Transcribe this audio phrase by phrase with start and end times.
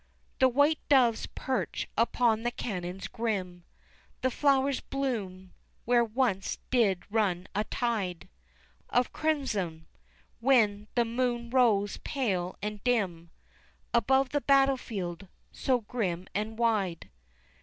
[0.39, 3.65] The white doves perch upon the cannons grim,
[4.21, 5.53] The flowers bloom
[5.85, 8.27] where once did run a tide
[8.89, 9.85] Of crimson,
[10.39, 13.29] when the moon rose pale and dim
[13.93, 17.11] Above the battlefield so grim and wide.